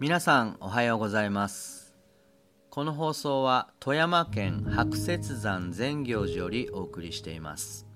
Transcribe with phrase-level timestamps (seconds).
[0.00, 1.94] 皆さんおはようございます。
[2.68, 7.86] この放送は富山県白雪山善行寺よりお送りしています。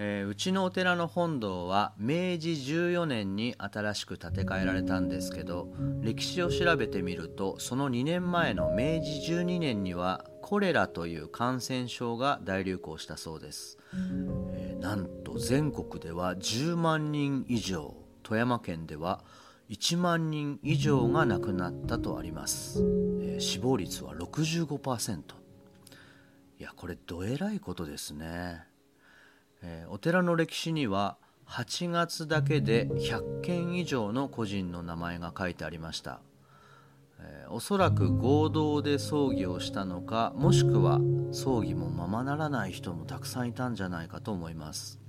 [0.00, 5.68] えー、うちのお寺の本堂は明治14年に新しく建て替えられたんですけど
[6.00, 13.76] 歴史を調べてみるとその2年前の明治12年にはコレラという感染症が大流行したそうです、
[14.52, 19.24] えー、なんと全国では10万人以上富山県では
[19.70, 22.80] 1万人以上が亡くなったとあります、
[23.20, 25.38] えー、死亡率は65%
[26.58, 28.64] いやこれどえらいことですね。
[29.62, 31.16] えー、お寺の歴史には
[31.46, 36.20] 8月だけで100件以上の個人の名前が書いてありました、
[37.20, 41.00] え、おそらく合同で葬儀をしたのかもしくは
[41.32, 45.00] 葬儀もままならない人もたくさんいたんじゃないかと思います。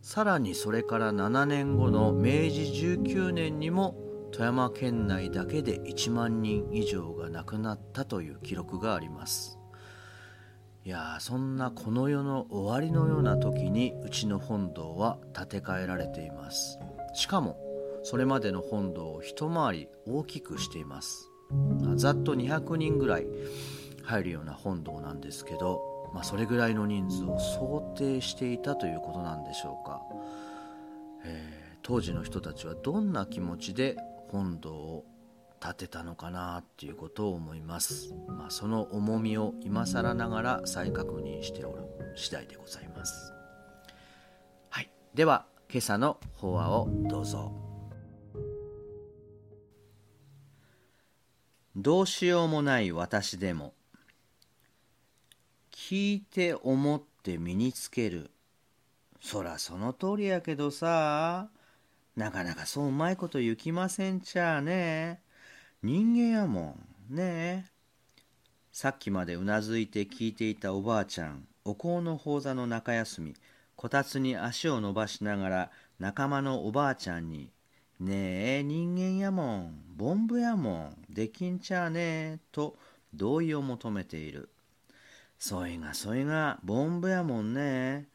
[0.00, 3.96] さらにそれから7年後の明治19年にも
[4.32, 9.58] 富山県内だけで1万人以上が亡くなったという記録があります。
[10.84, 16.78] いやそんなこの世の終わりのような時にうちの本堂は建て替えられています。
[17.14, 17.56] しかも
[18.04, 21.30] それまでの本堂を一回り大きくしています。
[21.96, 23.26] ざっと200人ぐらい
[24.02, 30.02] 入るような本堂なんですけど、まあ、それぐらいの人数を想定していたということなんでしょうか、
[31.24, 33.96] えー、当時の人たちはどんな気持ちで
[34.30, 35.04] 本堂を
[35.60, 41.84] 立てたのかなっていうことを思います、まあ、その重みを今更ながら再確認しておる
[42.16, 43.32] 次第でございます。
[44.68, 44.90] はい。
[45.14, 47.63] では今朝の法話をどうぞ。
[51.76, 53.74] どうしようもない私でも
[55.72, 58.30] 聞いて思って身につける
[59.20, 61.48] そらその通りやけどさ
[62.16, 65.24] なかなかそううまいこと行きませんちゃあね
[65.86, 66.78] 人間やも
[67.10, 67.14] ん。
[67.14, 67.70] ねえ。
[68.72, 73.34] さっきまでうなずいて聞いていたおばあちゃん、お香の宝座の中休み、
[73.76, 77.50] こたつに足を伸ばしながら仲間のおばあちゃんに、
[78.00, 82.76] ねえ、人間やもん、ボンブやもん、できんちゃあねえ、と
[83.14, 84.48] 同意を求めている。
[85.38, 88.08] そいがそいが、ボンブやもんね。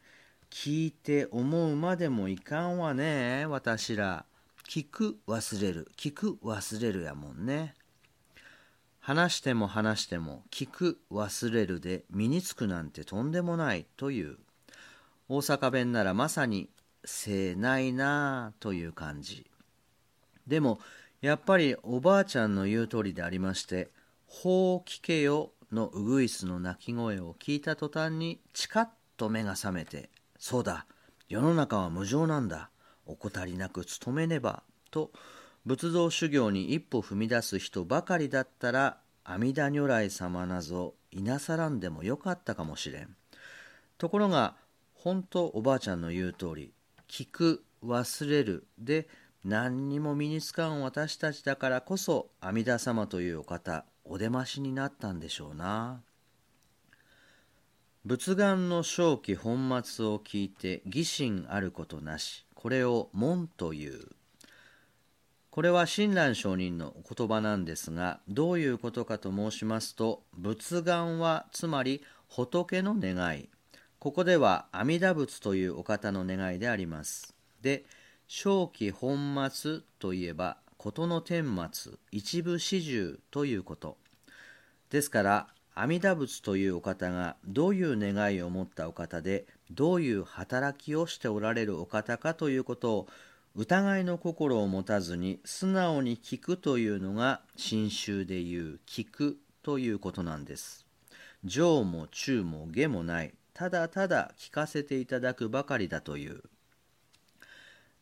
[0.50, 4.26] 聞いて思うまでもいかんわね、私ら。
[4.68, 5.90] 聞く忘れる。
[5.96, 7.74] 聞く忘れるやもんね。
[9.00, 14.36] 話しても話しても聞く忘れるで身につくなんてとんでもないという。
[15.28, 16.68] 大阪弁ならまさに
[17.04, 19.49] せないなあという感じ。
[20.46, 20.80] でも
[21.20, 23.90] やっぱりおばあちゃんの言う通りでありまして
[24.26, 30.86] 「ほう聞けよ」のウグイスの鳴き声を聞いた途端にチカッと目が覚めて「そうだ
[31.28, 32.70] 世の中は無常なんだ。
[33.06, 35.10] 怠りなく努めねばと
[35.66, 43.16] 仏像修行に一歩踏み出す人ばかりだったら阿弥陀如来様なぞいなさらんでもよかったかもしれん。
[43.98, 44.56] ところが
[44.94, 46.72] 本当おばあちゃんの言う通り
[47.08, 48.66] 聞く忘れる。
[48.78, 49.08] で
[49.44, 56.02] 何にも身につかん私たちだからこそ阿弥陀様というお方お出ましになったんでしょうな。
[58.04, 64.08] 仏願の正気本末を聞いて疑心あることなしこれを門という。
[65.50, 73.48] これは親鸞上人のお言葉なんですがどういうことかと申しますと仏願はつまり仏の願い。
[73.98, 77.34] ここでは阿弥陀仏というお方の願いであります。
[77.62, 77.84] で
[78.32, 81.42] 正気本末といえば事の顛
[81.72, 83.96] 末一部始終ということ
[84.88, 93.08] ですから阿弥陀仏というお方がどういう願いを持ったお方でどういう働きをしておられるお方かということを
[93.56, 100.86] 疑いの心を持たずに素直に聞くというのが新宗でいう聞くということなんです。
[101.42, 103.34] 上も中も下もない。
[103.54, 106.44] ただただ聞かせていただくばかりだという。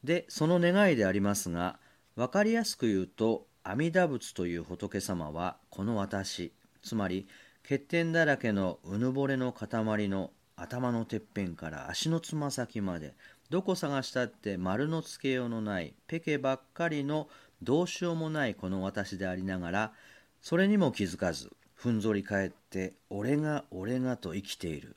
[0.04, 1.78] で、その願いでありますが、
[2.16, 6.52] わかりやすく言うと、阿弥陀仏という仏様はこの私、
[6.82, 7.26] つまり
[7.62, 13.14] 欠点だらけのうぬぼれの塊の頭のてっぺんから足のつま先まで
[13.50, 17.28] どこ探したって丸のつけようのないペケばっかりの
[17.62, 19.92] どうしようもないこの私でありながら
[20.40, 24.96] それにも気づかずふんぞり返って俺が俺がと生きている。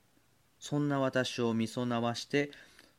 [0.59, 2.51] そんな私をみそなわして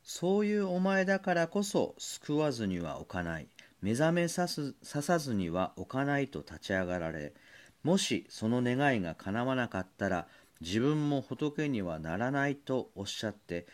[0.02, 3.48] そういうお前だからこそ救わずには置かない。
[3.82, 7.34] 目覚めさすささずには置かないと立ち上がられ
[7.82, 10.28] もしその願いが叶わなかったら
[10.60, 13.66] 自分も仏にはならないとおっしゃって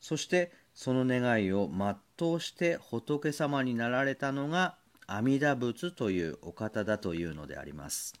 [0.00, 1.70] そしてその願いを
[2.18, 4.76] 全うして仏様になられたのが
[5.06, 8.14] 阿弥陀仏というお方だというのであります。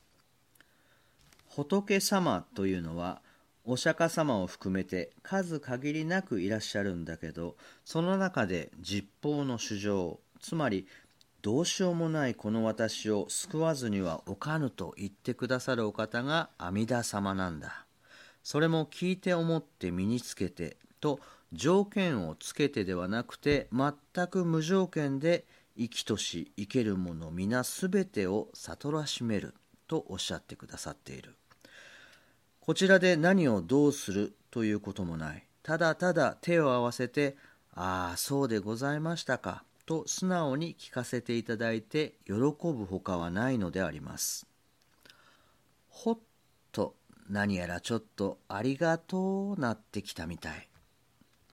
[1.48, 3.20] 仏様というのは
[3.64, 10.86] お釈迦様を含めて数限りなくいらっしゃるんだけどその中で実法の主情つまり
[11.44, 17.84] どうしようもないこの私を救わずにはおかぬと言ってくださるお方が阿弥陀様なんだ。
[18.42, 21.20] それも聞いて思って身につけてと
[21.52, 25.44] 条件をつけてではなくて全く無条件で
[25.76, 29.54] 生きとし生けるもの皆全てを悟らしめる
[29.86, 31.36] とおっしゃってくださっている。
[32.64, 35.44] こちらで何をどうするということもない。
[35.62, 37.36] ただただ手を合わせて
[37.74, 44.46] ああそうでございましたかと素直に聞かせていただいて喜ぶほかはないのであります。
[45.90, 46.18] ほっ
[46.72, 46.94] と
[47.28, 50.66] 何やらちょっとありがとうなってきたみたい。